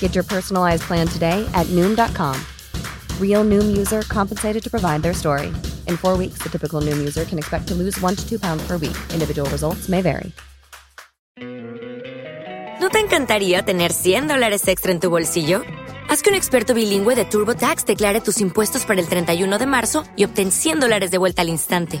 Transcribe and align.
Get 0.00 0.14
your 0.14 0.24
personalized 0.24 0.82
plan 0.82 1.06
today 1.06 1.48
at 1.54 1.66
Noom.com. 1.68 2.36
Real 3.18 3.44
Noom 3.44 3.76
user 3.76 4.02
compensated 4.02 4.62
to 4.62 4.70
provide 4.70 5.02
their 5.02 5.14
story. 5.14 5.52
In 5.86 5.96
four 5.96 6.18
weeks, 6.18 6.42
the 6.42 6.50
typical 6.50 6.82
Noom 6.82 6.98
user 6.98 7.24
can 7.24 7.38
expect 7.38 7.68
to 7.68 7.74
lose 7.74 7.98
one 8.02 8.16
to 8.16 8.28
two 8.28 8.38
pounds 8.38 8.62
per 8.66 8.76
week. 8.76 8.96
Individual 9.14 9.48
results 9.50 9.88
may 9.88 10.02
vary. 10.02 10.32
¿No 12.80 12.88
te 12.88 12.98
encantaría 12.98 13.62
tener 13.62 13.92
100 13.92 14.26
dólares 14.26 14.66
extra 14.66 14.90
en 14.90 15.00
tu 15.00 15.10
bolsillo? 15.10 15.60
Haz 16.08 16.22
que 16.22 16.30
un 16.30 16.34
experto 16.34 16.72
bilingüe 16.72 17.14
de 17.14 17.26
TurboTax 17.26 17.84
declare 17.84 18.22
tus 18.22 18.40
impuestos 18.40 18.86
para 18.86 19.00
el 19.00 19.06
31 19.06 19.58
de 19.58 19.66
marzo 19.66 20.02
y 20.16 20.24
obtén 20.24 20.50
100 20.50 20.80
dólares 20.80 21.10
de 21.10 21.18
vuelta 21.18 21.42
al 21.42 21.50
instante. 21.50 22.00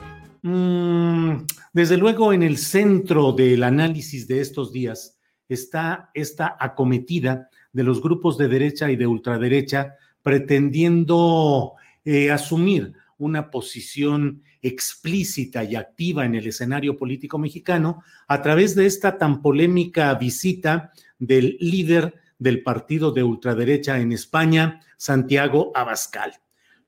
Mm, 0.43 1.45
desde 1.73 1.97
luego, 1.97 2.33
en 2.33 2.43
el 2.43 2.57
centro 2.57 3.31
del 3.31 3.63
análisis 3.63 4.27
de 4.27 4.41
estos 4.41 4.71
días 4.71 5.19
está 5.47 6.09
esta 6.13 6.57
acometida 6.59 7.49
de 7.73 7.83
los 7.83 8.01
grupos 8.01 8.37
de 8.37 8.47
derecha 8.47 8.89
y 8.89 8.95
de 8.95 9.07
ultraderecha 9.07 9.95
pretendiendo 10.23 11.73
eh, 12.05 12.31
asumir 12.31 12.93
una 13.17 13.51
posición 13.51 14.41
explícita 14.61 15.63
y 15.63 15.75
activa 15.75 16.25
en 16.25 16.35
el 16.35 16.47
escenario 16.47 16.97
político 16.97 17.37
mexicano 17.37 18.03
a 18.27 18.41
través 18.41 18.75
de 18.75 18.85
esta 18.85 19.17
tan 19.17 19.41
polémica 19.41 20.13
visita 20.15 20.91
del 21.19 21.57
líder 21.59 22.15
del 22.39 22.63
partido 22.63 23.11
de 23.11 23.23
ultraderecha 23.23 23.99
en 23.99 24.11
España, 24.11 24.81
Santiago 24.97 25.71
Abascal. 25.75 26.33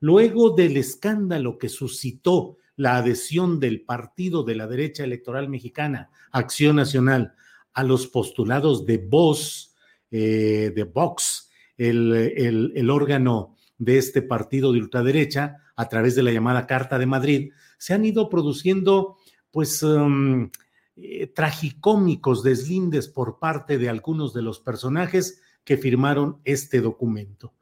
Luego 0.00 0.50
del 0.50 0.76
escándalo 0.76 1.56
que 1.58 1.68
suscitó 1.68 2.58
la 2.76 2.96
adhesión 2.96 3.60
del 3.60 3.82
partido 3.82 4.42
de 4.42 4.54
la 4.54 4.66
derecha 4.66 5.04
electoral 5.04 5.48
mexicana, 5.48 6.10
Acción 6.32 6.76
Nacional, 6.76 7.34
a 7.72 7.82
los 7.82 8.06
postulados 8.06 8.86
de 8.86 8.98
Vox, 8.98 9.74
eh, 10.10 10.72
de 10.74 10.84
Vox, 10.84 11.50
el, 11.76 12.90
órgano 12.90 13.56
de 13.78 13.98
este 13.98 14.22
partido 14.22 14.72
de 14.72 14.78
ultraderecha, 14.78 15.56
a 15.76 15.88
través 15.88 16.14
de 16.14 16.22
la 16.22 16.30
llamada 16.30 16.66
Carta 16.66 16.98
de 16.98 17.06
Madrid, 17.06 17.52
se 17.78 17.94
han 17.94 18.04
ido 18.04 18.28
produciendo, 18.28 19.16
pues, 19.50 19.82
um, 19.82 20.50
eh, 20.96 21.26
tragicómicos 21.26 22.44
deslindes 22.44 23.08
por 23.08 23.40
parte 23.40 23.78
de 23.78 23.88
algunos 23.88 24.32
de 24.32 24.42
los 24.42 24.60
personajes 24.60 25.42
que 25.64 25.76
firmaron 25.76 26.40
este 26.44 26.80
documento. 26.80 27.54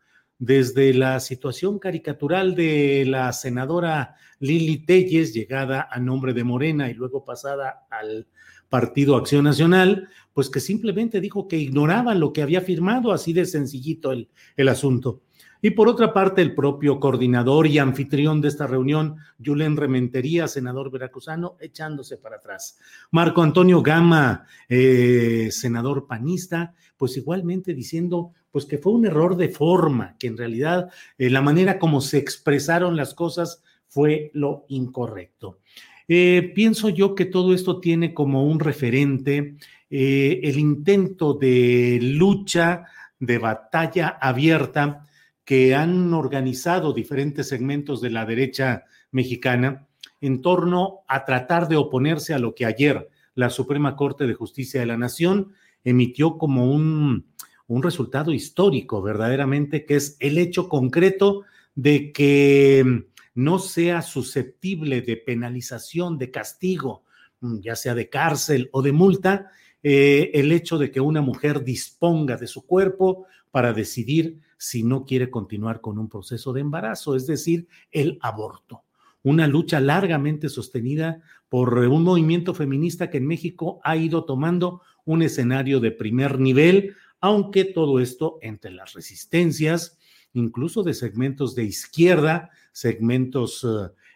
Desde 0.45 0.93
la 0.93 1.21
situación 1.21 1.79
caricatural 1.79 2.57
de 2.57 3.05
la 3.07 3.33
senadora 3.33 4.17
Lili 4.41 4.79
Telles, 4.79 5.33
llegada 5.33 5.87
a 5.89 6.01
nombre 6.01 6.33
de 6.33 6.43
Morena 6.43 6.91
y 6.91 6.95
luego 6.95 7.25
pasada 7.25 7.87
al 7.89 8.27
Partido 8.69 9.15
Acción 9.15 9.45
Nacional, 9.45 10.09
pues 10.33 10.51
que 10.51 10.59
simplemente 10.59 11.21
dijo 11.21 11.47
que 11.47 11.59
ignoraban 11.59 12.19
lo 12.19 12.33
que 12.33 12.43
había 12.43 12.61
firmado, 12.61 13.13
así 13.13 13.33
de 13.33 13.47
sencillito 13.47 14.11
el, 14.11 14.31
el 14.57 14.69
asunto. 14.69 15.23
Y 15.65 15.71
por 15.71 15.89
otra 15.89 16.13
parte, 16.13 16.43
el 16.43 16.57
propio 16.57 16.99
coordinador 16.99 17.69
y 17.69 17.79
anfitrión 17.79 18.41
de 18.41 18.49
esta 18.49 18.67
reunión, 18.67 19.19
Julen 19.43 19.77
Rementería, 19.77 20.49
senador 20.49 20.91
veracruzano, 20.91 21.57
echándose 21.61 22.17
para 22.17 22.37
atrás. 22.37 22.81
Marco 23.13 23.45
Antonio 23.45 23.81
Gama, 23.81 24.45
eh, 24.69 25.51
senador 25.53 26.09
panista, 26.09 26.75
pues 26.97 27.17
igualmente 27.17 27.75
diciendo 27.75 28.33
pues 28.51 28.67
que 28.67 28.79
fue 28.79 28.93
un 28.93 29.07
error 29.07 29.37
de 29.37 29.51
forma, 29.51 30.17
que 30.19 30.27
en 30.27 30.37
realidad 30.37 30.91
eh, 31.17 31.31
la 31.31 31.41
manera 31.41 31.79
como 31.79 32.01
se 32.01 32.19
expresaron 32.19 32.97
las 32.97 33.15
cosas 33.15 33.63
fue 33.87 34.33
lo 34.35 34.65
incorrecto. 34.69 35.61
Eh, 36.09 36.51
pienso 36.57 36.89
yo 36.89 37.15
que 37.15 37.25
todo 37.25 37.55
esto 37.55 37.79
tiene 37.79 38.13
como 38.13 38.45
un 38.45 38.59
referente 38.59 39.55
el 39.89 40.59
intento 40.59 41.35
de 41.35 41.99
lucha, 42.01 42.87
de 43.21 43.37
batalla 43.37 44.09
abierta 44.21 45.07
que 45.45 45.75
han 45.75 46.15
organizado 46.15 46.93
diferentes 46.93 47.49
segmentos 47.49 48.01
de 48.01 48.11
la 48.11 48.25
derecha 48.25 48.85
mexicana 49.11 49.87
en 50.21 50.41
torno 50.41 51.01
a 51.09 51.25
tratar 51.25 51.69
de 51.69 51.77
oponerse 51.77 52.33
a 52.35 52.39
lo 52.39 52.55
que 52.55 52.65
ayer 52.65 53.09
la 53.35 53.51
Suprema 53.51 53.97
Corte 53.97 54.27
de 54.27 54.35
Justicia 54.35 54.81
de 54.81 54.87
la 54.87 54.97
Nación 54.97 55.53
emitió 55.85 56.39
como 56.39 56.73
un, 56.73 57.27
un 57.67 57.83
resultado 57.83 58.33
histórico, 58.33 59.03
verdaderamente, 59.03 59.85
que 59.85 59.97
es 59.97 60.17
el 60.21 60.39
hecho 60.39 60.69
concreto 60.69 61.43
de 61.75 62.13
que 62.13 63.07
no 63.35 63.59
sea 63.59 64.03
susceptible 64.03 65.01
de 65.01 65.17
penalización, 65.17 66.19
de 66.19 66.31
castigo, 66.31 67.05
ya 67.41 67.75
sea 67.77 67.95
de 67.95 68.09
cárcel 68.09 68.69
o 68.73 68.83
de 68.83 68.93
multa, 68.93 69.51
eh, 69.83 70.31
el 70.35 70.53
hecho 70.53 70.79
de 70.79 70.91
que 70.91 71.01
una 71.01 71.23
mujer 71.23 71.65
disponga 71.65 72.37
de 72.37 72.47
su 72.47 72.67
cuerpo 72.67 73.27
para 73.51 73.73
decidir 73.73 74.39
si 74.63 74.85
no 74.85 75.05
quiere 75.05 75.29
continuar 75.29 75.81
con 75.81 75.99
un 75.99 76.09
proceso 76.09 76.53
de 76.53 76.61
embarazo, 76.61 77.17
es 77.17 77.27
decir, 77.27 77.67
el 77.91 78.21
aborto. 78.23 78.85
Una 79.25 79.49
lucha 79.49 79.81
largamente 79.81 80.49
sostenida 80.49 81.21
por 81.49 81.77
un 81.79 82.05
movimiento 82.05 82.55
feminista 82.55 83.11
que 83.11 83.19
en 83.19 83.27
México 83.27 83.81
ha 83.83 83.97
ido 83.97 84.25
tomando 84.25 84.81
un 85.05 85.23
escenario 85.23 85.81
de 85.81 85.91
primer 85.91 86.39
nivel, 86.39 86.95
aunque 87.21 87.65
todo 87.65 87.99
esto 87.99 88.39
entre 88.41 88.71
las 88.71 88.93
resistencias, 88.93 89.99
incluso 90.33 90.85
de 90.85 90.95
segmentos 90.95 91.57
de 91.57 91.65
izquierda, 91.65 92.51
segmentos, 92.71 93.67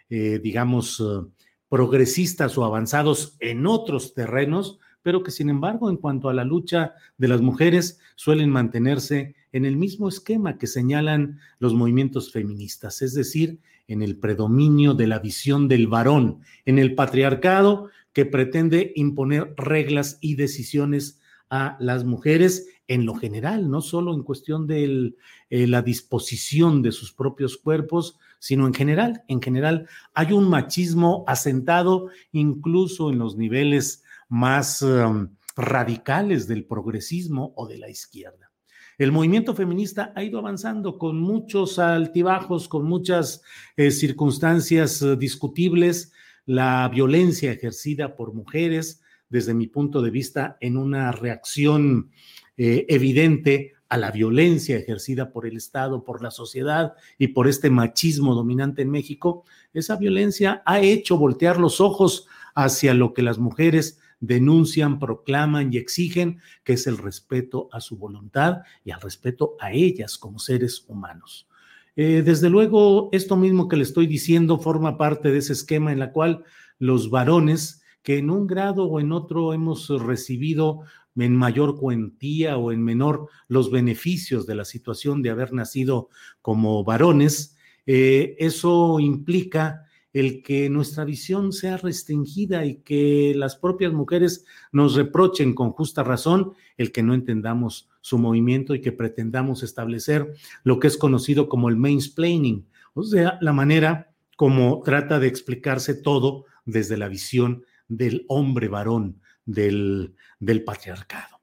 eh, 0.08 0.38
digamos, 0.40 1.00
eh, 1.00 1.28
progresistas 1.68 2.56
o 2.56 2.64
avanzados 2.64 3.36
en 3.40 3.66
otros 3.66 4.14
terrenos, 4.14 4.78
pero 5.06 5.22
que 5.22 5.30
sin 5.30 5.50
embargo 5.50 5.88
en 5.88 5.98
cuanto 5.98 6.28
a 6.28 6.34
la 6.34 6.42
lucha 6.42 6.94
de 7.16 7.28
las 7.28 7.40
mujeres 7.40 8.00
suelen 8.16 8.50
mantenerse 8.50 9.36
en 9.52 9.64
el 9.64 9.76
mismo 9.76 10.08
esquema 10.08 10.58
que 10.58 10.66
señalan 10.66 11.38
los 11.60 11.74
movimientos 11.74 12.32
feministas, 12.32 13.02
es 13.02 13.14
decir, 13.14 13.60
en 13.86 14.02
el 14.02 14.18
predominio 14.18 14.94
de 14.94 15.06
la 15.06 15.20
visión 15.20 15.68
del 15.68 15.86
varón, 15.86 16.40
en 16.64 16.80
el 16.80 16.96
patriarcado 16.96 17.88
que 18.12 18.26
pretende 18.26 18.94
imponer 18.96 19.54
reglas 19.56 20.18
y 20.20 20.34
decisiones 20.34 21.20
a 21.50 21.76
las 21.78 22.02
mujeres 22.02 22.66
en 22.88 23.06
lo 23.06 23.14
general, 23.14 23.70
no 23.70 23.82
solo 23.82 24.12
en 24.12 24.24
cuestión 24.24 24.66
de 24.66 25.14
eh, 25.50 25.66
la 25.68 25.82
disposición 25.82 26.82
de 26.82 26.90
sus 26.90 27.12
propios 27.12 27.58
cuerpos, 27.58 28.18
sino 28.40 28.66
en 28.66 28.74
general. 28.74 29.22
En 29.28 29.40
general 29.40 29.86
hay 30.14 30.32
un 30.32 30.48
machismo 30.48 31.22
asentado 31.28 32.08
incluso 32.32 33.12
en 33.12 33.20
los 33.20 33.36
niveles 33.36 34.02
más 34.28 34.82
um, 34.82 35.28
radicales 35.56 36.46
del 36.46 36.64
progresismo 36.64 37.52
o 37.56 37.66
de 37.66 37.78
la 37.78 37.88
izquierda. 37.88 38.50
El 38.98 39.12
movimiento 39.12 39.54
feminista 39.54 40.12
ha 40.14 40.22
ido 40.22 40.38
avanzando 40.38 40.98
con 40.98 41.20
muchos 41.20 41.78
altibajos, 41.78 42.66
con 42.66 42.86
muchas 42.86 43.42
eh, 43.76 43.90
circunstancias 43.90 45.02
eh, 45.02 45.16
discutibles. 45.16 46.12
La 46.46 46.88
violencia 46.88 47.52
ejercida 47.52 48.16
por 48.16 48.32
mujeres, 48.32 49.02
desde 49.28 49.52
mi 49.52 49.66
punto 49.66 50.00
de 50.00 50.10
vista, 50.10 50.56
en 50.60 50.78
una 50.78 51.12
reacción 51.12 52.10
eh, 52.56 52.86
evidente 52.88 53.74
a 53.88 53.98
la 53.98 54.10
violencia 54.10 54.78
ejercida 54.78 55.30
por 55.30 55.46
el 55.46 55.58
Estado, 55.58 56.02
por 56.02 56.22
la 56.22 56.30
sociedad 56.30 56.94
y 57.18 57.28
por 57.28 57.48
este 57.48 57.68
machismo 57.68 58.34
dominante 58.34 58.82
en 58.82 58.90
México, 58.90 59.44
esa 59.74 59.96
violencia 59.96 60.62
ha 60.64 60.80
hecho 60.80 61.18
voltear 61.18 61.58
los 61.58 61.80
ojos 61.80 62.26
hacia 62.54 62.94
lo 62.94 63.12
que 63.12 63.22
las 63.22 63.38
mujeres 63.38 64.00
denuncian, 64.20 64.98
proclaman 64.98 65.72
y 65.72 65.76
exigen, 65.76 66.40
que 66.64 66.74
es 66.74 66.86
el 66.86 66.98
respeto 66.98 67.68
a 67.72 67.80
su 67.80 67.96
voluntad 67.96 68.62
y 68.84 68.90
al 68.90 69.00
respeto 69.00 69.56
a 69.60 69.72
ellas 69.72 70.18
como 70.18 70.38
seres 70.38 70.84
humanos. 70.88 71.48
Eh, 71.96 72.22
desde 72.24 72.50
luego, 72.50 73.08
esto 73.12 73.36
mismo 73.36 73.68
que 73.68 73.76
le 73.76 73.82
estoy 73.82 74.06
diciendo 74.06 74.58
forma 74.58 74.98
parte 74.98 75.30
de 75.30 75.38
ese 75.38 75.54
esquema 75.54 75.92
en 75.92 75.98
la 75.98 76.12
cual 76.12 76.44
los 76.78 77.10
varones 77.10 77.82
que 78.02 78.18
en 78.18 78.30
un 78.30 78.46
grado 78.46 78.84
o 78.84 79.00
en 79.00 79.12
otro 79.12 79.52
hemos 79.52 79.88
recibido 79.88 80.82
en 81.16 81.34
mayor 81.34 81.78
cuantía 81.78 82.58
o 82.58 82.72
en 82.72 82.84
menor 82.84 83.28
los 83.48 83.70
beneficios 83.70 84.46
de 84.46 84.54
la 84.54 84.64
situación 84.64 85.22
de 85.22 85.30
haber 85.30 85.52
nacido 85.52 86.08
como 86.42 86.84
varones, 86.84 87.56
eh, 87.86 88.36
eso 88.38 89.00
implica 89.00 89.85
el 90.16 90.42
que 90.42 90.70
nuestra 90.70 91.04
visión 91.04 91.52
sea 91.52 91.76
restringida 91.76 92.64
y 92.64 92.76
que 92.76 93.34
las 93.36 93.54
propias 93.54 93.92
mujeres 93.92 94.46
nos 94.72 94.94
reprochen 94.94 95.52
con 95.54 95.72
justa 95.72 96.02
razón 96.02 96.52
el 96.78 96.90
que 96.90 97.02
no 97.02 97.12
entendamos 97.12 97.90
su 98.00 98.16
movimiento 98.16 98.74
y 98.74 98.80
que 98.80 98.92
pretendamos 98.92 99.62
establecer 99.62 100.32
lo 100.64 100.80
que 100.80 100.86
es 100.86 100.96
conocido 100.96 101.50
como 101.50 101.68
el 101.68 101.76
mansplaining, 101.76 102.66
o 102.94 103.02
sea, 103.02 103.36
la 103.42 103.52
manera 103.52 104.10
como 104.36 104.80
trata 104.82 105.18
de 105.18 105.26
explicarse 105.26 105.92
todo 105.94 106.46
desde 106.64 106.96
la 106.96 107.08
visión 107.08 107.66
del 107.86 108.24
hombre 108.28 108.68
varón, 108.68 109.20
del, 109.44 110.14
del 110.40 110.64
patriarcado. 110.64 111.35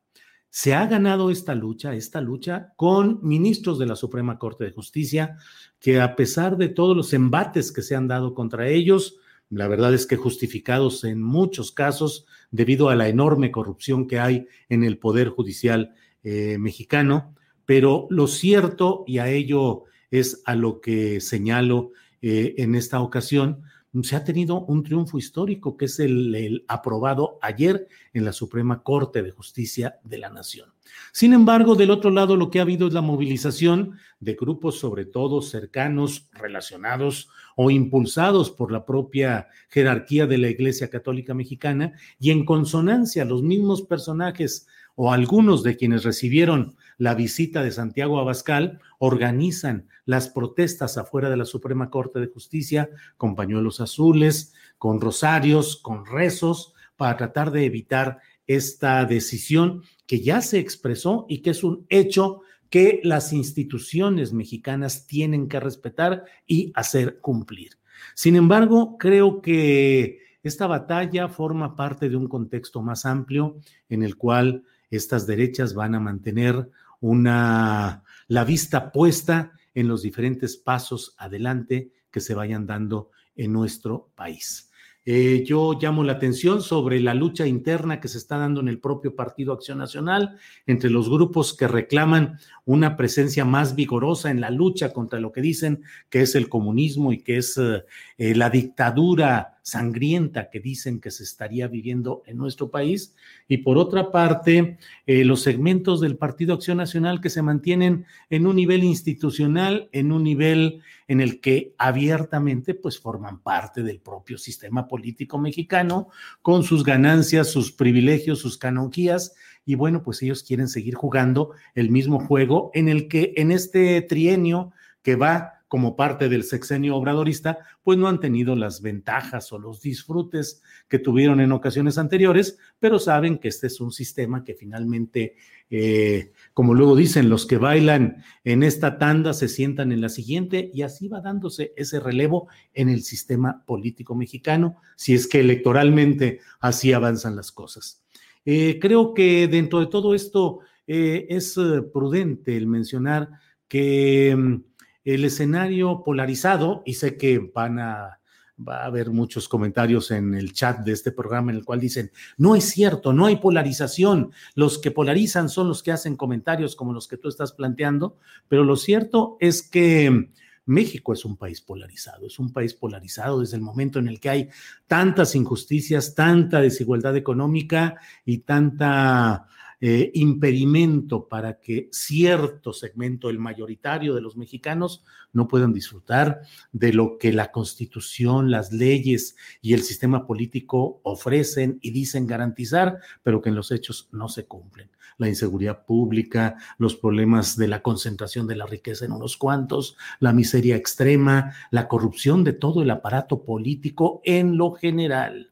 Se 0.55 0.75
ha 0.75 0.85
ganado 0.85 1.31
esta 1.31 1.55
lucha, 1.55 1.95
esta 1.95 2.21
lucha 2.21 2.73
con 2.75 3.17
ministros 3.23 3.79
de 3.79 3.87
la 3.87 3.95
Suprema 3.95 4.37
Corte 4.37 4.63
de 4.65 4.71
Justicia, 4.71 5.35
que 5.79 5.99
a 5.99 6.15
pesar 6.15 6.57
de 6.57 6.69
todos 6.69 6.95
los 6.95 7.11
embates 7.13 7.71
que 7.71 7.81
se 7.81 7.95
han 7.95 8.07
dado 8.07 8.35
contra 8.35 8.67
ellos, 8.67 9.17
la 9.49 9.67
verdad 9.67 9.95
es 9.95 10.05
que 10.05 10.15
justificados 10.15 11.05
en 11.05 11.23
muchos 11.23 11.71
casos 11.71 12.27
debido 12.51 12.89
a 12.89 12.95
la 12.95 13.07
enorme 13.07 13.49
corrupción 13.49 14.07
que 14.07 14.19
hay 14.19 14.45
en 14.69 14.83
el 14.83 14.99
Poder 14.99 15.29
Judicial 15.29 15.95
eh, 16.23 16.59
mexicano, 16.59 17.33
pero 17.65 18.05
lo 18.11 18.27
cierto, 18.27 19.05
y 19.07 19.17
a 19.17 19.29
ello 19.29 19.85
es 20.11 20.43
a 20.45 20.53
lo 20.53 20.81
que 20.81 21.19
señalo 21.19 21.93
eh, 22.21 22.53
en 22.59 22.75
esta 22.75 23.01
ocasión, 23.01 23.63
se 24.01 24.15
ha 24.15 24.23
tenido 24.23 24.61
un 24.61 24.81
triunfo 24.81 25.19
histórico 25.19 25.77
que 25.77 25.85
es 25.85 25.99
el, 25.99 26.65
aprobado 26.67 27.37
ayer 27.41 27.87
en 28.13 28.25
la 28.25 28.33
Suprema 28.33 28.81
Corte 28.81 29.21
de 29.21 29.29
Justicia 29.29 29.99
de 30.03 30.17
la 30.17 30.29
Nación. 30.29 30.73
Sin 31.11 31.33
embargo, 31.33 31.75
del 31.75 31.91
otro 31.91 32.09
lado 32.09 32.35
lo 32.35 32.49
que 32.49 32.59
ha 32.59 32.63
habido 32.63 32.87
es 32.87 32.93
la 32.93 33.01
movilización 33.01 33.97
de 34.19 34.33
grupos, 34.33 34.79
sobre 34.79 35.05
todo 35.05 35.41
cercanos, 35.41 36.27
relacionados 36.33 37.29
o 37.55 37.69
impulsados 37.69 38.49
por 38.49 38.71
la 38.71 38.85
propia 38.85 39.47
jerarquía 39.69 40.25
de 40.25 40.39
la 40.39 40.49
Iglesia 40.49 40.89
Católica 40.89 41.35
Mexicana 41.35 41.93
y 42.19 42.31
en 42.31 42.45
consonancia 42.45 43.25
los 43.25 43.43
mismos 43.43 43.83
personajes 43.83 44.67
o 44.95 45.11
algunos 45.11 45.61
de 45.63 45.77
quienes 45.77 46.03
recibieron 46.03 46.75
la 46.97 47.15
visita 47.15 47.63
de 47.63 47.71
Santiago 47.71 48.19
Abascal 48.19 48.79
organizan 48.99 49.87
las 50.05 50.29
protestas 50.29 50.97
afuera 50.97 51.29
de 51.29 51.37
la 51.37 51.45
Suprema 51.45 51.89
Corte 51.89 52.19
de 52.19 52.27
Justicia 52.27 52.89
con 53.17 53.35
pañuelos 53.35 53.81
azules, 53.81 54.53
con 54.77 55.01
rosarios, 55.01 55.77
con 55.77 56.05
rezos, 56.05 56.73
para 56.95 57.17
tratar 57.17 57.51
de 57.51 57.65
evitar 57.65 58.19
esta 58.47 59.05
decisión 59.05 59.83
que 60.05 60.21
ya 60.21 60.41
se 60.41 60.59
expresó 60.59 61.25
y 61.29 61.41
que 61.41 61.51
es 61.51 61.63
un 61.63 61.85
hecho 61.89 62.41
que 62.69 63.01
las 63.03 63.33
instituciones 63.33 64.33
mexicanas 64.33 65.05
tienen 65.05 65.47
que 65.47 65.59
respetar 65.59 66.25
y 66.47 66.71
hacer 66.75 67.19
cumplir. 67.19 67.77
Sin 68.15 68.35
embargo, 68.35 68.97
creo 68.97 69.41
que 69.41 70.19
esta 70.43 70.67
batalla 70.67 71.29
forma 71.29 71.75
parte 71.75 72.09
de 72.09 72.15
un 72.15 72.27
contexto 72.27 72.81
más 72.81 73.05
amplio 73.05 73.57
en 73.89 74.03
el 74.03 74.17
cual 74.17 74.63
estas 74.89 75.25
derechas 75.25 75.73
van 75.73 75.95
a 75.95 75.99
mantener 75.99 76.69
una, 77.03 78.01
la 78.29 78.45
vista 78.45 78.89
puesta 78.91 79.51
en 79.73 79.89
los 79.89 80.03
diferentes 80.03 80.55
pasos 80.55 81.15
adelante 81.17 81.91
que 82.09 82.21
se 82.21 82.33
vayan 82.33 82.65
dando 82.65 83.11
en 83.35 83.51
nuestro 83.51 84.09
país. 84.15 84.71
Eh, 85.05 85.43
yo 85.45 85.77
llamo 85.81 86.05
la 86.05 86.13
atención 86.13 86.61
sobre 86.61 87.01
la 87.01 87.13
lucha 87.13 87.45
interna 87.45 87.99
que 87.99 88.07
se 88.07 88.17
está 88.17 88.37
dando 88.37 88.61
en 88.61 88.69
el 88.69 88.79
propio 88.79 89.17
Partido 89.17 89.51
Acción 89.51 89.79
Nacional 89.79 90.37
entre 90.65 90.89
los 90.89 91.09
grupos 91.09 91.53
que 91.53 91.67
reclaman 91.67 92.39
una 92.63 92.95
presencia 92.95 93.43
más 93.43 93.75
vigorosa 93.75 94.31
en 94.31 94.39
la 94.39 94.49
lucha 94.49 94.93
contra 94.93 95.19
lo 95.19 95.33
que 95.33 95.41
dicen 95.41 95.83
que 96.09 96.21
es 96.21 96.35
el 96.35 96.47
comunismo 96.47 97.11
y 97.11 97.21
que 97.21 97.35
es 97.35 97.57
eh, 97.57 97.83
la 98.17 98.49
dictadura 98.49 99.52
sangrienta 99.63 100.49
que 100.51 100.59
dicen 100.59 100.99
que 100.99 101.09
se 101.09 101.23
estaría 101.23 101.67
viviendo 101.67 102.21
en 102.27 102.37
nuestro 102.37 102.69
país. 102.69 103.15
Y 103.47 103.59
por 103.59 103.77
otra 103.77 104.11
parte, 104.11 104.77
los 105.07 105.41
segmentos 105.41 106.01
del 106.01 106.17
Partido 106.17 106.53
Acción 106.53 106.77
Nacional 106.77 107.21
que 107.21 107.31
se 107.31 107.41
mantienen 107.41 108.05
en 108.29 108.45
un 108.45 108.57
nivel 108.57 108.83
institucional, 108.83 109.89
en 109.93 110.11
un 110.11 110.23
nivel 110.23 110.81
en 111.07 111.21
el 111.21 111.39
que 111.39 111.73
abiertamente 111.77 112.75
pues 112.75 112.99
forman 112.99 113.39
parte 113.41 113.83
del 113.83 113.99
propio 113.99 114.37
sistema 114.37 114.87
político 114.87 115.37
mexicano 115.37 116.09
con 116.41 116.63
sus 116.63 116.83
ganancias, 116.83 117.49
sus 117.49 117.71
privilegios, 117.71 118.39
sus 118.39 118.57
canonjías 118.57 119.33
y 119.65 119.75
bueno, 119.75 120.03
pues 120.03 120.21
ellos 120.21 120.43
quieren 120.43 120.67
seguir 120.67 120.95
jugando 120.95 121.51
el 121.73 121.89
mismo 121.89 122.19
juego 122.19 122.69
en 122.73 122.89
el 122.89 123.07
que 123.07 123.33
en 123.37 123.51
este 123.51 124.01
trienio 124.01 124.73
que 125.01 125.15
va 125.15 125.62
como 125.73 125.95
parte 125.95 126.29
del 126.29 126.43
sexenio 126.43 126.95
obradorista, 126.95 127.57
pues 127.81 127.97
no 127.97 128.07
han 128.07 128.19
tenido 128.19 128.55
las 128.55 128.83
ventajas 128.83 129.51
o 129.51 129.57
los 129.57 129.81
disfrutes 129.81 130.61
que 130.87 130.99
tuvieron 130.99 131.41
en 131.41 131.51
ocasiones 131.51 131.97
anteriores, 131.97 132.59
pero 132.79 132.99
saben 132.99 133.39
que 133.39 133.47
este 133.47 133.65
es 133.65 133.81
un 133.81 133.91
sistema 133.91 134.43
que 134.43 134.53
finalmente, 134.53 135.35
eh, 135.71 136.31
como 136.53 136.75
luego 136.75 136.95
dicen, 136.95 137.27
los 137.27 137.47
que 137.47 137.57
bailan 137.57 138.23
en 138.43 138.61
esta 138.61 138.99
tanda 138.99 139.33
se 139.33 139.47
sientan 139.47 139.91
en 139.91 140.01
la 140.01 140.09
siguiente 140.09 140.69
y 140.71 140.83
así 140.83 141.07
va 141.07 141.21
dándose 141.21 141.73
ese 141.75 141.99
relevo 141.99 142.49
en 142.75 142.89
el 142.89 143.01
sistema 143.01 143.63
político 143.65 144.13
mexicano, 144.13 144.77
si 144.95 145.15
es 145.15 145.25
que 145.25 145.39
electoralmente 145.39 146.41
así 146.59 146.93
avanzan 146.93 147.35
las 147.35 147.51
cosas. 147.51 148.03
Eh, 148.45 148.77
creo 148.79 149.15
que 149.15 149.47
dentro 149.47 149.79
de 149.79 149.87
todo 149.87 150.13
esto 150.13 150.59
eh, 150.85 151.25
es 151.29 151.59
prudente 151.91 152.55
el 152.55 152.67
mencionar 152.67 153.29
que 153.67 154.35
mm, 154.37 154.72
el 155.03 155.25
escenario 155.25 156.03
polarizado, 156.03 156.83
y 156.85 156.95
sé 156.95 157.17
que 157.17 157.39
van 157.39 157.79
a, 157.79 158.19
va 158.57 158.83
a 158.83 158.85
haber 158.85 159.09
muchos 159.11 159.49
comentarios 159.49 160.11
en 160.11 160.33
el 160.33 160.53
chat 160.53 160.79
de 160.79 160.91
este 160.91 161.11
programa 161.11 161.51
en 161.51 161.57
el 161.57 161.65
cual 161.65 161.79
dicen, 161.79 162.11
no 162.37 162.55
es 162.55 162.65
cierto, 162.65 163.13
no 163.13 163.25
hay 163.25 163.37
polarización, 163.37 164.31
los 164.55 164.79
que 164.79 164.91
polarizan 164.91 165.49
son 165.49 165.67
los 165.67 165.83
que 165.83 165.91
hacen 165.91 166.15
comentarios 166.15 166.75
como 166.75 166.93
los 166.93 167.07
que 167.07 167.17
tú 167.17 167.29
estás 167.29 167.53
planteando, 167.53 168.17
pero 168.47 168.63
lo 168.63 168.75
cierto 168.75 169.37
es 169.39 169.63
que 169.63 170.29
México 170.65 171.13
es 171.13 171.25
un 171.25 171.35
país 171.35 171.61
polarizado, 171.61 172.27
es 172.27 172.39
un 172.39 172.53
país 172.53 172.73
polarizado 172.73 173.41
desde 173.41 173.57
el 173.57 173.63
momento 173.63 173.99
en 173.99 174.07
el 174.07 174.19
que 174.19 174.29
hay 174.29 174.49
tantas 174.87 175.35
injusticias, 175.35 176.15
tanta 176.15 176.61
desigualdad 176.61 177.17
económica 177.17 177.95
y 178.25 178.39
tanta 178.39 179.47
eh, 179.85 180.11
impedimento 180.13 181.27
para 181.27 181.59
que 181.59 181.89
cierto 181.91 182.71
segmento, 182.71 183.29
el 183.29 183.37
mayoritario 183.37 184.15
de 184.15 184.21
los 184.21 184.37
mexicanos, 184.37 185.03
no 185.33 185.49
puedan 185.49 185.73
disfrutar 185.73 186.39
de 186.71 186.93
lo 186.93 187.17
que 187.17 187.33
la 187.33 187.51
constitución, 187.51 188.49
las 188.49 188.71
leyes 188.71 189.35
y 189.61 189.73
el 189.73 189.83
sistema 189.83 190.25
político 190.25 191.01
ofrecen 191.03 191.79
y 191.81 191.91
dicen 191.91 192.27
garantizar, 192.27 192.99
pero 193.23 193.41
que 193.41 193.49
en 193.49 193.55
los 193.55 193.71
hechos 193.71 194.07
no 194.13 194.29
se 194.29 194.45
cumplen. 194.45 194.89
La 195.17 195.27
inseguridad 195.27 195.83
pública, 195.83 196.55
los 196.77 196.95
problemas 196.95 197.57
de 197.57 197.67
la 197.67 197.81
concentración 197.81 198.47
de 198.47 198.55
la 198.55 198.65
riqueza 198.65 199.03
en 199.03 199.11
unos 199.11 199.35
cuantos, 199.35 199.97
la 200.21 200.31
miseria 200.31 200.77
extrema, 200.77 201.55
la 201.71 201.89
corrupción 201.89 202.45
de 202.45 202.53
todo 202.53 202.83
el 202.83 202.89
aparato 202.89 203.43
político 203.43 204.21
en 204.23 204.55
lo 204.55 204.71
general. 204.71 205.51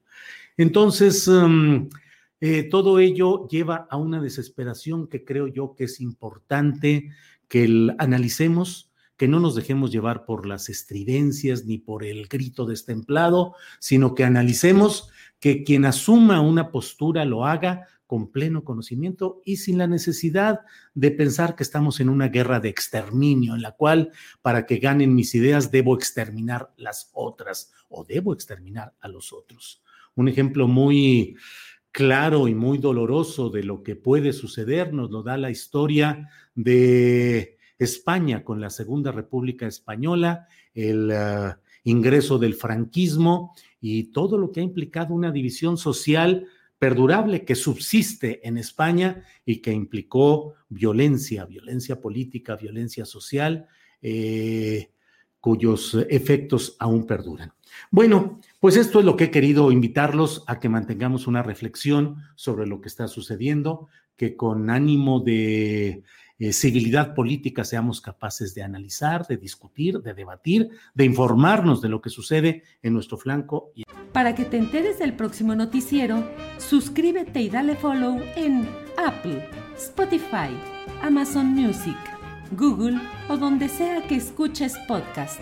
Entonces, 0.56 1.28
um, 1.28 1.90
eh, 2.42 2.64
todo 2.64 2.98
ello 2.98 3.48
lleva 3.48 3.88
a 3.90 3.98
una 3.98 4.20
desesperación 4.20 5.08
que 5.08 5.24
creo 5.24 5.48
yo 5.48 5.76
que 5.76 5.84
es 5.84 6.02
importante 6.02 7.12
que 7.48 7.94
analicemos, 8.00 8.92
que 9.16 9.28
no 9.28 9.40
nos 9.40 9.54
dejemos 9.54 9.92
llevar 9.92 10.26
por 10.26 10.48
las 10.48 10.68
estridencias 10.68 11.66
ni 11.66 11.78
por 11.78 12.04
el 12.04 12.28
grito 12.28 12.66
destemplado, 12.66 13.54
sino 13.80 14.16
que 14.16 14.24
analicemos 14.24 15.12
que 15.40 15.64
quien 15.64 15.86
asuma 15.86 16.42
una 16.42 16.72
postura 16.72 17.26
lo 17.26 17.46
haga 17.46 17.86
con 18.08 18.32
pleno 18.32 18.64
conocimiento 18.64 19.42
y 19.46 19.58
sin 19.58 19.78
la 19.78 19.86
necesidad 19.86 20.62
de 20.96 21.12
pensar 21.12 21.56
que 21.56 21.64
estamos 21.64 22.00
en 22.00 22.10
una 22.10 22.30
guerra 22.30 22.60
de 22.60 22.70
exterminio, 22.70 23.54
en 23.54 23.62
la 23.62 23.74
cual 23.74 24.12
para 24.42 24.66
que 24.66 24.80
ganen 24.80 25.14
mis 25.14 25.36
ideas 25.36 25.70
debo 25.70 25.96
exterminar 25.96 26.74
las 26.76 27.12
otras 27.14 27.72
o 27.88 28.04
debo 28.04 28.34
exterminar 28.34 28.96
a 29.00 29.08
los 29.08 29.32
otros. 29.32 29.84
Un 30.16 30.28
ejemplo 30.28 30.68
muy 30.68 31.38
claro 31.92 32.48
y 32.48 32.56
muy 32.56 32.78
doloroso 32.78 33.50
de 33.50 33.64
lo 33.64 33.84
que 33.84 33.96
puede 33.96 34.34
suceder, 34.34 34.94
nos 34.94 35.12
lo 35.12 35.24
da 35.24 35.38
la 35.38 35.52
historia 35.52 36.30
de 36.56 37.58
España 37.78 38.44
con 38.44 38.62
la 38.62 38.70
Segunda 38.70 39.12
República 39.12 39.68
Española, 39.68 40.48
el 40.74 41.12
uh, 41.12 41.60
ingreso 41.84 42.38
del 42.38 42.54
franquismo 42.54 43.54
y 43.80 44.12
todo 44.12 44.38
lo 44.38 44.52
que 44.52 44.60
ha 44.60 44.64
implicado 44.64 45.14
una 45.14 45.32
división 45.32 45.78
social 45.78 46.48
perdurable 46.78 47.46
que 47.46 47.56
subsiste 47.56 48.48
en 48.48 48.58
España 48.58 49.24
y 49.46 49.58
que 49.58 49.72
implicó 49.72 50.56
violencia, 50.70 51.46
violencia 51.46 52.02
política, 52.02 52.56
violencia 52.56 53.06
social, 53.06 53.68
eh, 54.02 54.92
cuyos 55.40 55.96
efectos 56.10 56.76
aún 56.80 57.06
perduran. 57.06 57.54
Bueno, 57.90 58.40
pues 58.60 58.78
esto 58.78 59.00
es 59.00 59.06
lo 59.06 59.16
que 59.16 59.26
he 59.26 59.32
querido 59.32 59.72
invitarlos 59.72 60.44
a 60.48 60.60
que 60.60 60.70
mantengamos 60.70 61.28
una 61.28 61.44
reflexión 61.44 62.18
sobre 62.36 62.68
lo 62.68 62.82
que 62.82 62.90
está 62.90 63.08
sucediendo, 63.08 63.88
que 64.16 64.36
con 64.36 64.70
ánimo 64.70 65.20
de 65.20 66.04
eh, 66.44 66.54
civilidad 66.54 67.14
política 67.14 67.64
seamos 67.64 68.02
capaces 68.02 68.56
de 68.56 68.64
analizar, 68.64 69.28
de 69.28 69.38
discutir, 69.38 70.02
de 70.02 70.16
debatir, 70.16 70.70
de 70.96 71.06
informarnos 71.06 71.82
de 71.82 71.90
lo 71.90 72.02
que 72.02 72.10
sucede 72.10 72.64
en 72.82 72.94
nuestro 72.94 73.18
flanco. 73.18 73.72
Para 74.12 74.34
que 74.34 74.46
te 74.46 74.58
enteres 74.58 74.98
del 74.98 75.16
próximo 75.16 75.56
noticiero, 75.56 76.28
suscríbete 76.58 77.42
y 77.42 77.50
dale 77.50 77.76
follow 77.76 78.20
en 78.36 78.68
Apple, 78.98 79.48
Spotify, 79.78 80.50
Amazon 81.04 81.48
Music, 81.48 81.98
Google 82.58 83.00
o 83.30 83.38
donde 83.38 83.70
sea 83.70 84.02
que 84.08 84.16
escuches 84.16 84.78
podcast. 84.88 85.42